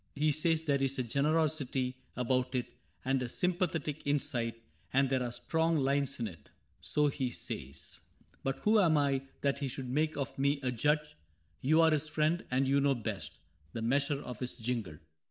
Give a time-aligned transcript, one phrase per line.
[0.15, 2.65] He says there is a ^ generosity' About it,
[3.05, 4.55] and a ^ sympathetic insight;'
[4.93, 8.01] And there are strong lines in it, so he says.
[8.41, 11.15] But who am I that he should make of me A judge?
[11.61, 13.37] You are his friend, and you know best
[13.73, 14.97] The measure of his jingle.